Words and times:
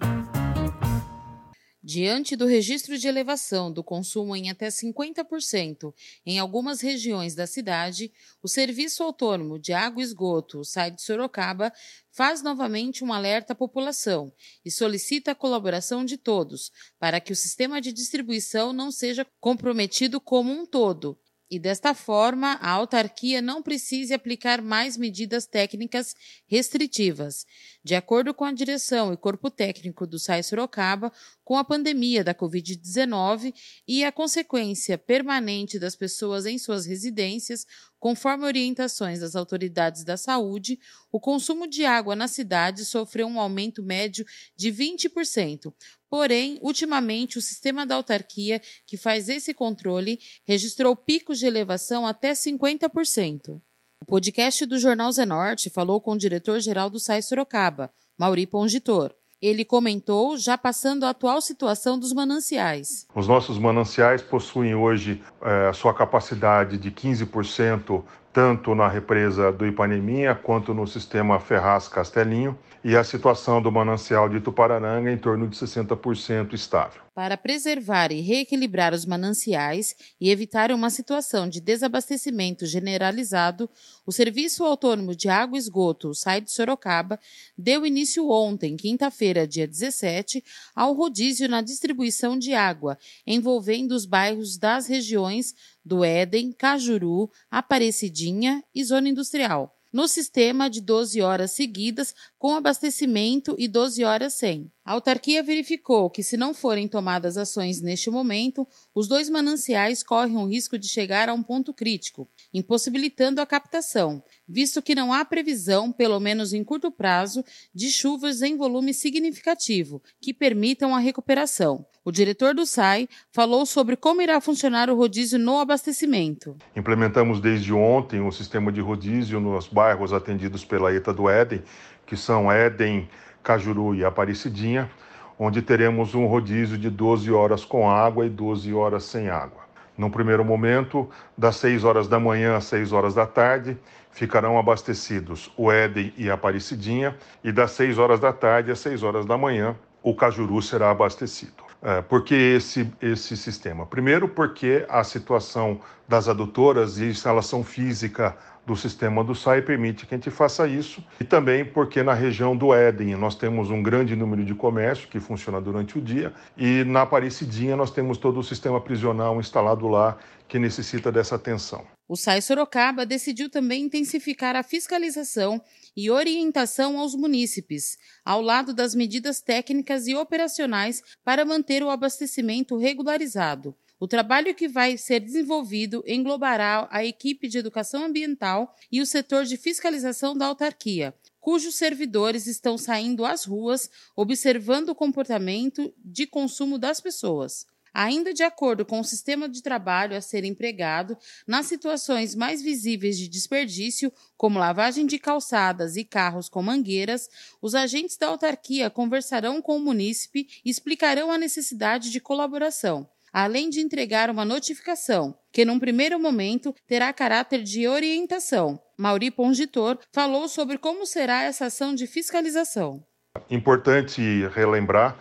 Diante 1.83 2.37
do 2.37 2.45
registro 2.45 2.99
de 2.99 3.09
elevação 3.09 3.73
do 3.73 3.83
consumo 3.83 4.37
em 4.37 4.51
até 4.51 4.69
50% 4.69 5.95
em 6.27 6.39
algumas 6.39 6.83
regiões 6.83 7.35
da 7.35 7.47
cidade, 7.47 8.13
o 8.43 8.47
Serviço 8.47 9.03
Autônomo 9.03 9.59
de 9.59 9.73
Água 9.73 10.03
e 10.03 10.05
Esgoto, 10.05 10.59
o 10.61 10.65
SAI 10.67 10.91
de 10.91 11.01
Sorocaba, 11.01 11.73
faz 12.11 12.43
novamente 12.43 13.03
um 13.03 13.11
alerta 13.11 13.55
à 13.55 13.57
população 13.57 14.31
e 14.63 14.71
solicita 14.71 15.31
a 15.31 15.35
colaboração 15.35 16.05
de 16.05 16.19
todos 16.19 16.71
para 17.01 17.19
que 17.21 17.33
o 17.33 17.37
sistema 17.37 17.81
de 17.81 17.91
distribuição 17.91 18.71
não 18.71 18.93
seja 18.93 19.27
comprometido 19.41 20.21
como 20.21 20.53
um 20.53 20.67
todo 20.67 21.19
e 21.53 21.59
desta 21.59 21.93
forma 21.93 22.55
a 22.63 22.71
autarquia 22.71 23.43
não 23.43 23.63
precise 23.63 24.15
aplicar 24.15 24.63
mais 24.63 24.97
medidas 24.97 25.47
técnicas 25.47 26.15
restritivas. 26.47 27.45
De 27.85 27.95
acordo 27.95 28.33
com 28.33 28.47
a 28.47 28.53
direção 28.55 29.13
e 29.13 29.19
corpo 29.19 29.51
técnico 29.51 30.07
do 30.07 30.19
SAI 30.19 30.43
Sorocaba, 30.43 31.13
com 31.53 31.59
a 31.59 31.65
pandemia 31.65 32.25
da 32.25 32.35
Covid-19 32.35 33.53
e 33.87 34.03
a 34.05 34.11
consequência 34.11 34.97
permanente 34.97 35.79
das 35.79 35.95
pessoas 35.95 36.47
em 36.47 36.57
suas 36.57 36.87
residências, 36.87 37.67
conforme 38.01 38.47
orientações 38.47 39.21
das 39.21 39.37
autoridades 39.37 40.03
da 40.03 40.17
saúde, 40.17 40.81
o 41.13 41.21
consumo 41.21 41.67
de 41.67 41.85
água 41.85 42.17
na 42.17 42.27
cidade 42.27 42.87
sofreu 42.87 43.27
um 43.27 43.39
aumento 43.39 43.83
médio 43.83 44.25
de 44.57 44.73
20%, 44.73 45.75
Porém, 46.09 46.59
ultimamente, 46.63 47.37
o 47.37 47.43
sistema 47.43 47.85
da 47.85 47.97
autarquia 47.97 48.61
que 48.87 48.97
faz 48.97 49.29
esse 49.29 49.53
controle 49.53 50.19
registrou 50.47 50.97
picos 50.97 51.39
de 51.39 51.45
elevação 51.45 52.07
até 52.07 52.33
50%. 52.33 53.61
O 54.01 54.07
podcast 54.07 54.65
do 54.65 54.79
Jornal 54.79 55.13
Zenorte 55.13 55.69
falou 55.69 56.01
com 56.01 56.13
o 56.13 56.19
diretor-geral 56.19 56.89
do 56.89 56.99
SAI 56.99 57.21
Sorocaba, 57.21 57.93
Mauri 58.19 58.47
Pongitor. 58.47 59.15
Ele 59.43 59.65
comentou, 59.65 60.37
já 60.39 60.57
passando 60.57 61.05
a 61.05 61.11
atual 61.11 61.41
situação 61.41 61.99
dos 61.99 62.13
mananciais. 62.13 63.09
Os 63.13 63.27
nossos 63.27 63.59
mananciais 63.59 64.23
possuem 64.23 64.73
hoje 64.73 65.21
é, 65.43 65.69
a 65.69 65.73
sua 65.73 65.93
capacidade 65.93 66.79
de 66.79 66.93
15% 66.93 68.05
tanto 68.33 68.75
na 68.75 68.89
represa 68.89 69.53
do 69.53 69.67
Ipaneminha 69.67 70.35
quanto 70.35 70.73
no 70.73 70.87
sistema 70.87 71.39
Ferraz 71.39 71.87
Castelinho, 71.87 72.57
e 72.85 72.97
a 72.97 73.05
situação 73.05 73.63
do 73.63 73.71
manancial 73.71 74.29
de 74.29 74.41
Tuparananga 74.41 75.11
em 75.11 75.17
torno 75.17 75.47
de 75.47 75.57
60% 75.57 76.53
estável. 76.53 77.02
Para 77.15 77.37
preservar 77.37 78.11
e 78.11 78.23
reequilibrar 78.23 78.95
os 78.95 79.05
mananciais 79.05 79.95
e 80.19 80.31
evitar 80.31 80.73
uma 80.73 80.89
situação 80.89 81.47
de 81.47 81.61
desabastecimento 81.61 82.65
generalizado, 82.65 83.69
o 84.07 84.11
Serviço 84.11 84.65
Autônomo 84.65 85.15
de 85.15 85.29
Água 85.29 85.59
e 85.59 85.61
Esgoto, 85.61 86.15
SAI 86.15 86.41
de 86.41 86.51
Sorocaba, 86.51 87.21
deu 87.57 87.85
início 87.85 88.31
ontem, 88.31 88.79
quinta-feira, 88.79 89.47
dia 89.47 89.69
17, 89.69 90.43
ao 90.75 90.95
rodízio 90.95 91.51
na 91.51 91.61
distribuição 91.61 92.39
de 92.39 92.55
água, 92.55 92.97
envolvendo 93.27 93.93
os 93.93 94.07
bairros 94.07 94.57
das 94.57 94.87
regiões 94.87 95.55
do 95.85 96.03
Éden, 96.03 96.51
Cajuru, 96.51 97.31
Aparecidinha 97.51 98.65
e 98.75 98.83
Zona 98.83 99.11
Industrial, 99.11 99.77
no 99.93 100.09
sistema 100.09 100.71
de 100.71 100.81
12 100.81 101.21
horas 101.21 101.51
seguidas 101.51 102.15
com 102.39 102.55
abastecimento 102.55 103.55
e 103.59 103.69
12 103.69 104.03
horas 104.03 104.33
sem. 104.33 104.73
A 104.85 104.93
autarquia 104.93 105.45
verificou 105.45 106.11
que, 106.11 106.25
se 106.25 106.37
não 106.37 106.53
forem 106.53 106.89
tomadas 106.89 107.37
ações 107.37 107.81
neste 107.81 108.11
momento, 108.11 108.67
os 108.93 109.07
dois 109.07 109.31
mananciais 109.31 110.03
correm 110.03 110.37
o 110.37 110.45
risco 110.45 110.77
de 110.77 110.89
chegar 110.89 111.29
a 111.29 111.35
um 111.35 111.43
ponto 111.43 111.73
crítico, 111.73 112.29
impossibilitando 112.53 113.41
a 113.41 113.47
captação, 113.47 114.21
visto 114.49 114.83
que 114.83 114.97
não 114.97 115.13
há 115.13 115.25
previsão, 115.25 115.93
pelo 115.93 116.19
menos 116.19 116.53
em 116.53 116.65
curto 116.65 116.91
prazo, 116.91 117.45
de 117.73 117.91
chuvas 117.91 118.43
em 118.43 118.57
volume 118.57 118.93
significativo 118.93 120.03
que 120.21 120.35
permitam 120.35 120.97
a 120.97 120.99
recuperação. 120.99 121.87
O 122.05 122.11
diretor 122.11 122.53
do 122.53 122.67
SAI 122.67 123.09
falou 123.31 123.65
sobre 123.65 123.95
como 123.95 124.21
irá 124.21 124.41
funcionar 124.41 124.91
o 124.91 124.97
rodízio 124.97 125.39
no 125.39 125.61
abastecimento. 125.61 126.57
Implementamos 126.75 127.41
desde 127.41 127.73
ontem 127.73 128.19
o 128.19 128.27
um 128.27 128.33
sistema 128.33 128.73
de 128.73 128.81
rodízio 128.81 129.39
nos 129.39 129.69
bairros 129.69 130.13
atendidos 130.13 130.65
pela 130.65 130.93
ETA 130.93 131.15
do 131.15 131.29
Éden, 131.29 131.63
que 132.05 132.17
são 132.17 132.51
Éden, 132.51 133.09
Cajuru 133.43 133.95
e 133.95 134.05
Aparecidinha, 134.05 134.91
onde 135.39 135.61
teremos 135.61 136.15
um 136.15 136.27
rodízio 136.27 136.79
de 136.79 136.89
12 136.89 137.33
horas 137.33 137.65
com 137.65 137.91
água 137.91 138.25
e 138.27 138.31
12 138.31 138.73
horas 138.73 139.05
sem 139.05 139.29
água. 139.29 139.63
No 139.97 140.11
primeiro 140.11 140.45
momento, 140.45 141.09
das 141.37 141.57
6 141.57 141.85
horas 141.85 142.09
da 142.09 142.19
manhã 142.19 142.57
às 142.57 142.65
6 142.65 142.93
horas 142.93 143.15
da 143.15 143.27
tarde, 143.27 143.77
ficarão 144.11 144.59
abastecidos 144.59 145.53
o 145.57 145.71
Éden 145.71 146.13
e 146.17 146.31
a 146.31 146.35
Aparecidinha, 146.35 147.17
e 147.43 147.51
das 147.51 147.73
6 147.73 147.99
horas 147.99 148.21
da 148.21 148.33
tarde 148.33 148.71
às 148.71 148.79
6 148.79 149.03
horas 149.03 149.27
da 149.27 149.37
manhã, 149.37 149.77
o 150.03 150.15
Cajuru 150.15 150.61
será 150.63 150.91
abastecido. 150.91 151.63
É, 151.83 152.01
por 152.01 152.23
que 152.23 152.35
esse, 152.35 152.89
esse 153.03 153.37
sistema? 153.37 153.85
Primeiro, 153.85 154.29
porque 154.29 154.87
a 154.89 155.03
situação 155.03 155.81
das 156.07 156.29
adutoras 156.29 156.99
e 156.99 157.07
instalação 157.07 157.65
física 157.65 158.37
do 158.65 158.77
sistema 158.77 159.25
do 159.25 159.35
SAI 159.35 159.63
permite 159.63 160.07
que 160.07 160.15
a 160.15 160.17
gente 160.17 160.31
faça 160.31 160.67
isso. 160.69 161.05
E 161.21 161.25
também 161.25 161.65
porque 161.65 162.03
na 162.03 162.15
região 162.15 162.57
do 162.57 162.73
Éden 162.73 163.17
nós 163.17 163.35
temos 163.35 163.71
um 163.71 163.83
grande 163.83 164.15
número 164.15 164.45
de 164.45 164.55
comércio 164.55 165.09
que 165.09 165.21
funciona 165.21 165.61
durante 165.61 165.99
o 165.99 166.01
dia 166.01 166.33
e 166.57 166.85
na 166.85 167.03
Aparecidinha 167.03 167.77
nós 167.77 167.91
temos 167.91 168.19
todo 168.19 168.39
o 168.39 168.45
sistema 168.45 168.81
prisional 168.81 169.39
instalado 169.41 169.89
lá 169.89 170.17
que 170.47 170.59
necessita 170.59 171.11
dessa 171.11 171.35
atenção. 171.35 171.85
O 172.09 172.17
SAI 172.17 172.43
Sorocaba 172.43 173.07
decidiu 173.07 173.49
também 173.49 173.85
intensificar 173.85 174.55
a 174.55 174.63
fiscalização 174.63 175.63
e 175.97 176.11
orientação 176.11 176.99
aos 176.99 177.15
munícipes, 177.15 177.97
ao 178.25 178.43
lado 178.43 178.75
das 178.75 178.95
medidas 178.95 179.41
técnicas 179.41 180.07
e 180.07 180.15
operacionais 180.15 181.03
para 181.25 181.45
manter 181.45 181.83
o 181.83 181.89
abastecimento 181.89 182.77
regularizado. 182.77 183.75
O 184.03 184.09
trabalho 184.09 184.53
que 184.53 184.67
vai 184.67 184.99
ser 184.99 185.21
desenvolvido 185.21 186.03
englobará 186.05 186.89
a 186.91 187.05
equipe 187.05 187.47
de 187.47 187.57
educação 187.57 188.03
ambiental 188.03 188.75
e 188.91 189.01
o 189.01 189.07
setor 189.07 189.45
de 189.45 189.57
fiscalização 189.57 190.37
da 190.37 190.47
autarquia, 190.47 191.15
cujos 191.41 191.77
servidores 191.77 192.49
estão 192.49 192.77
saindo 192.77 193.25
às 193.25 193.45
ruas 193.45 193.89
observando 194.17 194.89
o 194.89 194.95
comportamento 194.97 195.95
de 196.05 196.27
consumo 196.27 196.79
das 196.79 197.01
pessoas. 197.01 197.65
Ainda 197.95 198.35
de 198.35 198.43
acordo 198.43 198.85
com 198.85 198.99
o 198.99 199.05
sistema 199.05 199.49
de 199.49 199.63
trabalho 199.63 200.17
a 200.17 200.21
ser 200.21 200.43
empregado, 200.43 201.17
nas 201.47 201.67
situações 201.67 202.35
mais 202.35 202.61
visíveis 202.61 203.17
de 203.17 203.29
desperdício, 203.29 204.13
como 204.37 204.59
lavagem 204.59 205.07
de 205.07 205.17
calçadas 205.17 205.97
e 205.97 206.03
carros 206.05 206.49
com 206.49 206.61
mangueiras, 206.61 207.31
os 207.61 207.73
agentes 207.73 208.17
da 208.17 208.27
autarquia 208.27 208.91
conversarão 208.91 209.63
com 209.63 209.77
o 209.77 209.81
munícipe 209.81 210.49
e 210.65 210.71
explicarão 210.71 211.31
a 211.31 211.39
necessidade 211.39 212.11
de 212.11 212.19
colaboração. 212.19 213.09
Além 213.33 213.71
de 213.71 213.81
entregar 213.81 214.29
uma 214.29 214.45
notificação, 214.45 215.35
que 215.53 215.65
num 215.65 215.79
primeiro 215.79 216.21
momento 216.21 216.75
terá 216.87 217.13
caráter 217.13 217.63
de 217.63 217.89
orientação. 217.89 218.79
Mauri 218.99 219.31
Pongitor 219.31 219.99
falou 220.13 220.49
sobre 220.49 220.77
como 220.79 221.07
será 221.07 221.43
essa 221.43 221.67
ação 221.67 221.95
de 221.95 222.07
fiscalização. 222.07 223.03
Importante 223.51 224.47
relembrar 224.55 225.17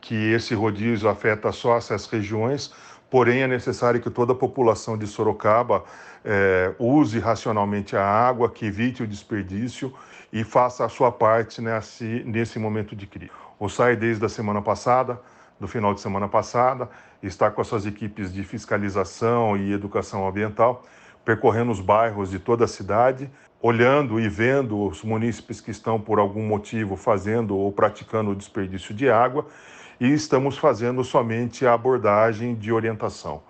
que 0.00 0.14
esse 0.14 0.54
rodízio 0.54 1.08
afeta 1.08 1.50
só 1.50 1.76
essas 1.76 2.06
regiões, 2.06 2.72
porém 3.10 3.42
é 3.42 3.48
necessário 3.48 4.00
que 4.00 4.08
toda 4.08 4.32
a 4.32 4.36
população 4.36 4.96
de 4.96 5.06
Sorocaba 5.06 5.84
é, 6.24 6.72
use 6.78 7.18
racionalmente 7.18 7.96
a 7.96 8.04
água, 8.04 8.50
que 8.50 8.66
evite 8.66 9.02
o 9.02 9.06
desperdício 9.06 9.92
e 10.32 10.44
faça 10.44 10.84
a 10.84 10.88
sua 10.88 11.10
parte 11.10 11.60
nesse, 11.60 12.22
nesse 12.24 12.58
momento 12.58 12.94
de 12.94 13.06
crise. 13.06 13.30
O 13.58 13.68
SAI, 13.68 13.96
desde 13.96 14.24
a 14.24 14.28
semana 14.28 14.62
passada, 14.62 15.20
do 15.58 15.66
final 15.66 15.94
de 15.94 16.00
semana 16.00 16.28
passada, 16.28 16.88
está 17.22 17.50
com 17.50 17.60
as 17.60 17.66
suas 17.66 17.86
equipes 17.86 18.32
de 18.32 18.44
fiscalização 18.44 19.56
e 19.56 19.72
educação 19.72 20.26
ambiental, 20.26 20.84
percorrendo 21.24 21.72
os 21.72 21.80
bairros 21.80 22.30
de 22.30 22.38
toda 22.38 22.64
a 22.64 22.68
cidade, 22.68 23.30
olhando 23.60 24.20
e 24.20 24.28
vendo 24.28 24.80
os 24.80 25.02
munícipes 25.02 25.60
que 25.60 25.70
estão, 25.70 26.00
por 26.00 26.18
algum 26.18 26.46
motivo, 26.46 26.94
fazendo 26.94 27.56
ou 27.56 27.72
praticando 27.72 28.30
o 28.30 28.36
desperdício 28.36 28.94
de 28.94 29.08
água, 29.08 29.46
e 29.98 30.12
estamos 30.12 30.58
fazendo 30.58 31.02
somente 31.02 31.66
a 31.66 31.72
abordagem 31.72 32.54
de 32.54 32.70
orientação. 32.70 33.42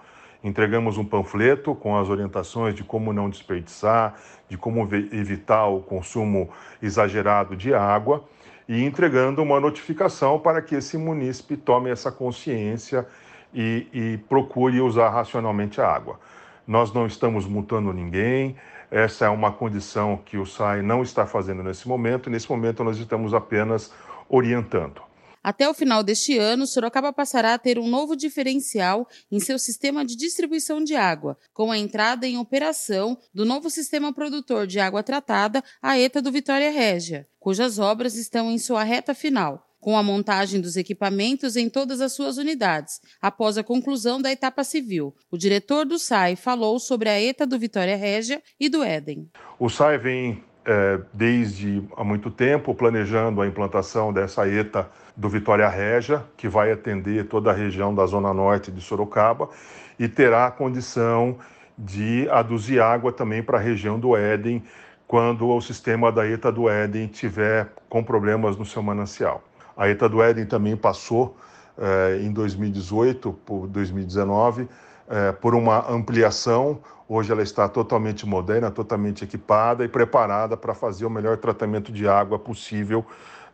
Entregamos 0.44 0.96
um 0.96 1.04
panfleto 1.04 1.74
com 1.74 1.96
as 1.96 2.08
orientações 2.08 2.74
de 2.74 2.84
como 2.84 3.12
não 3.12 3.28
desperdiçar, 3.28 4.14
de 4.48 4.56
como 4.56 4.88
evitar 5.10 5.66
o 5.66 5.80
consumo 5.80 6.48
exagerado 6.80 7.56
de 7.56 7.74
água 7.74 8.24
e 8.68 8.84
entregando 8.84 9.42
uma 9.42 9.60
notificação 9.60 10.38
para 10.38 10.60
que 10.60 10.74
esse 10.74 10.98
munícipe 10.98 11.56
tome 11.56 11.90
essa 11.90 12.10
consciência 12.10 13.06
e, 13.54 13.86
e 13.92 14.18
procure 14.28 14.80
usar 14.80 15.10
racionalmente 15.10 15.80
a 15.80 15.88
água. 15.88 16.18
Nós 16.66 16.92
não 16.92 17.06
estamos 17.06 17.46
multando 17.46 17.92
ninguém, 17.92 18.56
essa 18.90 19.26
é 19.26 19.28
uma 19.28 19.52
condição 19.52 20.18
que 20.24 20.36
o 20.36 20.46
SAI 20.46 20.82
não 20.82 21.02
está 21.02 21.26
fazendo 21.26 21.62
nesse 21.62 21.88
momento, 21.88 22.30
nesse 22.30 22.50
momento 22.50 22.82
nós 22.82 22.98
estamos 22.98 23.34
apenas 23.34 23.92
orientando. 24.28 25.00
Até 25.46 25.68
o 25.68 25.72
final 25.72 26.02
deste 26.02 26.36
ano, 26.36 26.66
Sorocaba 26.66 27.12
passará 27.12 27.54
a 27.54 27.58
ter 27.58 27.78
um 27.78 27.86
novo 27.86 28.16
diferencial 28.16 29.06
em 29.30 29.38
seu 29.38 29.60
sistema 29.60 30.04
de 30.04 30.16
distribuição 30.16 30.82
de 30.82 30.96
água, 30.96 31.38
com 31.54 31.70
a 31.70 31.78
entrada 31.78 32.26
em 32.26 32.36
operação 32.36 33.16
do 33.32 33.44
novo 33.44 33.70
sistema 33.70 34.12
produtor 34.12 34.66
de 34.66 34.80
água 34.80 35.04
tratada, 35.04 35.62
a 35.80 35.96
ETA 35.96 36.20
do 36.20 36.32
Vitória 36.32 36.68
Régia, 36.72 37.28
cujas 37.38 37.78
obras 37.78 38.16
estão 38.16 38.50
em 38.50 38.58
sua 38.58 38.82
reta 38.82 39.14
final 39.14 39.64
com 39.78 39.96
a 39.96 40.02
montagem 40.02 40.60
dos 40.60 40.76
equipamentos 40.76 41.54
em 41.54 41.68
todas 41.68 42.00
as 42.00 42.12
suas 42.12 42.38
unidades, 42.38 43.00
após 43.22 43.56
a 43.56 43.62
conclusão 43.62 44.20
da 44.20 44.32
etapa 44.32 44.64
civil. 44.64 45.14
O 45.30 45.38
diretor 45.38 45.86
do 45.86 45.96
SAI 45.96 46.34
falou 46.34 46.80
sobre 46.80 47.08
a 47.08 47.22
ETA 47.22 47.46
do 47.46 47.56
Vitória 47.56 47.96
Régia 47.96 48.42
e 48.58 48.68
do 48.68 48.82
Éden. 48.82 49.30
O 49.60 49.68
SAI 49.68 49.96
vem 49.96 50.42
é, 50.66 50.98
desde 51.12 51.82
há 51.96 52.02
muito 52.02 52.30
tempo 52.30 52.74
planejando 52.74 53.40
a 53.40 53.46
implantação 53.46 54.12
dessa 54.12 54.48
ETA 54.48 54.90
do 55.16 55.28
Vitória 55.28 55.68
Régia, 55.68 56.24
que 56.36 56.48
vai 56.48 56.72
atender 56.72 57.26
toda 57.26 57.50
a 57.50 57.54
região 57.54 57.94
da 57.94 58.04
Zona 58.04 58.34
Norte 58.34 58.72
de 58.72 58.80
Sorocaba 58.80 59.48
e 59.98 60.08
terá 60.08 60.46
a 60.46 60.50
condição 60.50 61.38
de 61.78 62.28
aduzir 62.30 62.82
água 62.82 63.12
também 63.12 63.42
para 63.42 63.58
a 63.58 63.60
região 63.60 63.98
do 63.98 64.16
Éden, 64.16 64.62
quando 65.06 65.48
o 65.48 65.60
sistema 65.60 66.10
da 66.10 66.26
ETA 66.26 66.50
do 66.50 66.68
Éden 66.68 67.06
tiver 67.06 67.68
com 67.88 68.02
problemas 68.02 68.56
no 68.56 68.64
seu 68.64 68.82
manancial. 68.82 69.44
A 69.76 69.88
ETA 69.88 70.08
do 70.08 70.20
Éden 70.20 70.46
também 70.46 70.76
passou 70.76 71.36
eh, 71.78 72.20
em 72.22 72.32
2018 72.32 73.32
por 73.44 73.68
2019 73.68 74.68
eh, 75.08 75.32
por 75.32 75.54
uma 75.54 75.90
ampliação 75.90 76.80
Hoje 77.08 77.30
ela 77.30 77.42
está 77.42 77.68
totalmente 77.68 78.26
moderna, 78.26 78.68
totalmente 78.68 79.22
equipada 79.22 79.84
e 79.84 79.88
preparada 79.88 80.56
para 80.56 80.74
fazer 80.74 81.06
o 81.06 81.10
melhor 81.10 81.36
tratamento 81.36 81.92
de 81.92 82.08
água 82.08 82.36
possível 82.36 83.06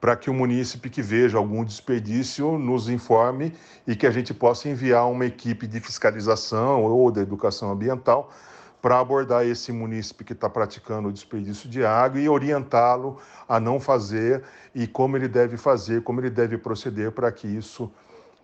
para 0.00 0.16
que 0.16 0.30
o 0.30 0.34
munícipe 0.34 0.88
que 0.88 1.02
veja 1.02 1.36
algum 1.36 1.62
desperdício 1.62 2.58
nos 2.58 2.88
informe 2.88 3.52
e 3.86 3.94
que 3.94 4.06
a 4.06 4.10
gente 4.10 4.32
possa 4.32 4.68
enviar 4.68 5.08
uma 5.10 5.26
equipe 5.26 5.66
de 5.66 5.78
fiscalização 5.78 6.84
ou 6.84 7.10
de 7.10 7.20
educação 7.20 7.70
ambiental 7.70 8.32
para 8.80 8.98
abordar 8.98 9.44
esse 9.44 9.70
munícipe 9.72 10.24
que 10.24 10.32
está 10.32 10.48
praticando 10.48 11.08
o 11.08 11.12
desperdício 11.12 11.68
de 11.68 11.84
água 11.84 12.18
e 12.18 12.28
orientá-lo 12.28 13.18
a 13.46 13.60
não 13.60 13.78
fazer 13.78 14.42
e 14.74 14.86
como 14.86 15.16
ele 15.16 15.28
deve 15.28 15.58
fazer, 15.58 16.02
como 16.02 16.20
ele 16.20 16.30
deve 16.30 16.56
proceder 16.56 17.12
para 17.12 17.30
que 17.30 17.46
isso 17.46 17.92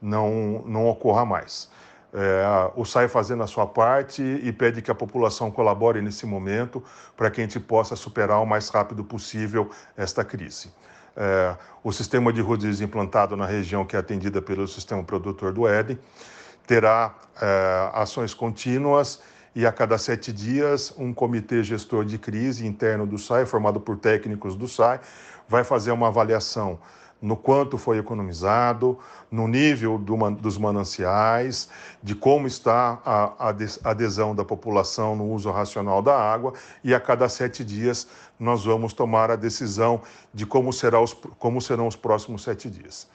não, 0.01 0.63
não 0.67 0.87
ocorra 0.89 1.25
mais. 1.25 1.71
É, 2.13 2.71
o 2.75 2.85
SAI 2.85 3.09
fazendo 3.09 3.43
a 3.43 3.47
sua 3.47 3.67
parte 3.67 4.23
e 4.23 4.53
pede 4.53 4.81
que 4.81 4.91
a 4.91 4.95
população 4.95 5.51
colabore 5.51 6.01
nesse 6.01 6.27
momento 6.27 6.83
para 7.17 7.31
que 7.31 7.41
a 7.41 7.45
gente 7.45 7.59
possa 7.59 7.97
superar 7.97 8.41
o 8.43 8.47
mais 8.47 8.69
rápido 8.69 9.03
possível 9.03 9.71
esta 9.97 10.25
crise. 10.25 10.71
É, 11.17 11.57
o 11.83 11.93
sistema 11.93 12.33
de 12.33 12.41
rodízio 12.41 12.85
implantado 12.85 13.37
na 13.37 13.47
região 13.47 13.87
que 13.87 13.97
é 13.97 13.99
atendida 13.99 14.43
pelo 14.43 14.69
sistema 14.69 15.03
produtor 15.03 15.53
do 15.53 15.67
Éden 15.67 15.99
terá 16.67 17.15
é, 17.41 17.91
ações 17.95 18.35
contínuas 18.35 19.23
e 19.55 19.65
a 19.65 19.73
cada 19.73 19.97
sete 19.97 20.31
dias 20.33 20.93
um 20.99 21.15
comitê 21.15 21.63
gestor 21.63 22.05
de 22.05 22.19
crise 22.19 22.67
interno 22.67 23.07
do 23.07 23.19
SAI, 23.19 23.47
formado 23.47 23.81
por 23.81 23.97
técnicos 23.97 24.55
do 24.55 24.69
SAI, 24.69 25.01
vai 25.49 25.65
fazer 25.65 25.93
uma 25.93 26.09
avaliação 26.09 26.79
no 27.21 27.37
quanto 27.37 27.79
foi 27.79 27.99
economizado, 27.99 28.99
no 29.31 29.49
nível 29.49 29.99
do, 29.99 30.17
dos 30.33 30.59
mananciais, 30.59 31.69
de 32.03 32.15
como 32.15 32.47
está 32.47 33.01
a, 33.05 33.55
adesão 33.85 34.35
da 34.35 34.45
população 34.45 35.17
no 35.17 35.31
uso 35.31 35.51
racional 35.51 36.03
da 36.03 36.17
água, 36.17 36.53
e 36.85 36.95
a 36.95 37.01
cada 37.01 37.29
sete 37.29 37.65
dias 37.65 38.07
nós 38.39 38.65
vamos 38.65 38.93
tomar 38.93 39.31
a 39.31 39.37
decisão 39.37 40.03
de 40.33 40.45
como, 40.45 40.73
será 40.73 41.01
os, 41.01 41.15
como 41.39 41.61
serão 41.61 41.87
os 41.87 41.97
próximos 41.97 42.43
sete 42.43 42.69
dias. 42.69 43.09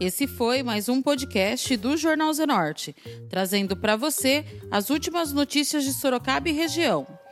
Esse 0.00 0.26
foi 0.26 0.64
mais 0.64 0.88
um 0.88 1.00
podcast 1.00 1.76
do 1.76 1.96
Jornal 1.96 2.32
Zenorte, 2.32 2.96
trazendo 3.28 3.76
para 3.76 3.94
você 3.94 4.44
as 4.68 4.90
últimas 4.90 5.32
notícias 5.32 5.84
de 5.84 5.92
Sorocaba 5.92 6.48
e 6.48 6.52
região. 6.52 7.17